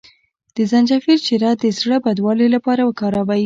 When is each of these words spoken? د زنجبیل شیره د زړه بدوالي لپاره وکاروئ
د 0.55 0.57
زنجبیل 0.71 1.19
شیره 1.25 1.51
د 1.63 1.65
زړه 1.79 1.97
بدوالي 2.05 2.47
لپاره 2.55 2.81
وکاروئ 2.83 3.39